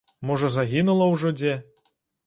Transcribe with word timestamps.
Можа, 0.29 0.49
загінула 0.55 1.11
ўжо 1.13 1.35
дзе. 1.39 1.53